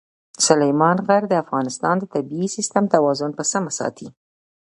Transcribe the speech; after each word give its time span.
سلیمان 0.47 0.97
غر 1.07 1.23
د 1.29 1.33
افغانستان 1.43 1.95
د 1.99 2.03
طبعي 2.13 2.47
سیسټم 2.55 2.85
توازن 2.95 3.31
په 3.37 3.43
سمه 3.51 3.71
ساتي. 3.79 4.07